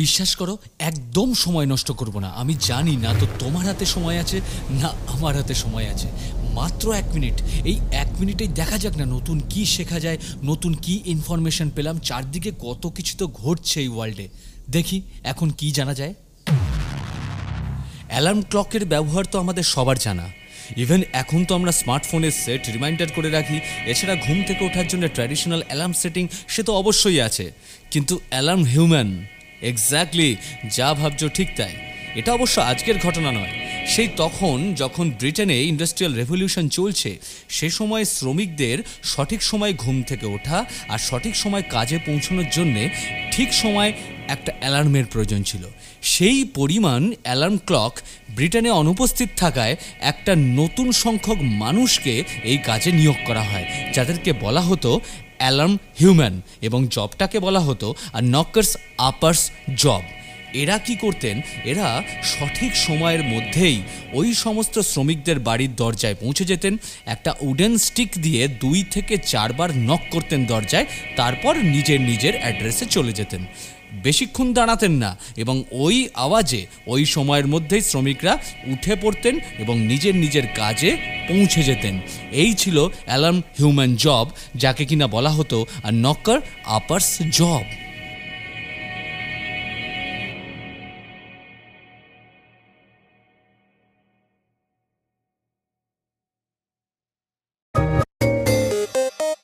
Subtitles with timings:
[0.00, 0.54] বিশ্বাস করো,
[0.90, 4.38] একদম সময় নষ্ট করব না। আমি জানি না তো তোমার হাতে সময় আছে,
[4.82, 6.08] না আমার হাতে সময় আছে।
[6.58, 7.36] মাত্র এক মিনিট।
[7.70, 10.18] এই এক মিনিটেই দেখা যাক না নতুন কি শেখা যায়,
[10.50, 14.26] নতুন কি ইনফরমেশন পেলাম। চারদিকে কত কিছু তো ঘটছে এই ওয়ার্ল্ডে
[14.74, 14.98] দেখি
[15.32, 16.14] এখন কি জানা যায়।
[18.12, 20.26] অ্যালার্ম ক্লকের ব্যবহার তো আমাদের সবার জানা।
[20.84, 23.56] ইভেন এখন তো আমরা স্মার্টফোনের সেট রিমাইন্ডার করে রাখি।
[23.92, 27.46] এছাড়া ঘুম থেকে ওঠার জন্য ট্র্যাডিশনাল অ্যালার্ম সেটিং সে তো অবশ্যই আছে।
[27.92, 29.10] কিন্তু অ্যালার্ম হিউম্যান
[29.70, 30.30] এক্স্যাক্টলি
[30.76, 31.74] যা ভাবছ ঠিক তাই।
[32.14, 33.54] এটা অবশ্য আজকের ঘটনা নয়।
[33.86, 37.10] সেই তখন যখন ব্রিটেনে ইন্ডাস্ট্রিয়াল রেভলিউশন চলছে,
[37.48, 42.82] সে সময় শ্রমিকদের সঠিক সময় ঘুম থেকে ওঠা আর সঠিক সময় কাজে পৌঁছানোর জন্যে
[43.32, 43.90] ঠিক সময়
[44.28, 45.64] একটা অ্যালার্মের প্রয়োজন ছিল।
[46.02, 47.92] সেই পরিমাণ অ্যালার্ম ক্লক
[48.30, 54.90] ব্রিটেনে অনুপস্থিত থাকায় একটা নতুন সংখ্যক মানুষকে এই কাজে নিয়োগ করা হয়, যাদেরকে বলা হতো
[55.38, 60.02] অ্যালার্ম হিউম্যান এবং জবটাকে বলা হতো আর নকার্স আপার্স জব।
[60.52, 61.40] এরা কি করতেন?
[61.64, 63.82] এরা সঠিক সময়ের মধ্যেই
[64.12, 66.76] ওই সমস্ত শ্রমিকদের বাড়ির দরজায় পৌঁছে যেতেন,
[67.06, 73.12] একটা উডেন স্টিক দিয়ে দুই থেকে চারবার নক করতেন দরজায়, তারপর নিজের নিজের অ্যাড্রেসে চলে
[73.12, 73.44] যেতেন।
[74.02, 80.46] বেশিক্ষণ দাঁড়াতেন না এবং ওই আওয়াজে, ওই সময়ের মধ্যেই শ্রমিকরা উঠে পড়তেন এবং নিজের নিজের
[80.54, 80.96] কাজে
[81.28, 82.00] পৌঁছে যেতেন।
[82.32, 87.83] এই ছিল অ্যালার্ম হিউম্যান জব, যাকে কিনা বলা হতো আর নকার আপার্স জব।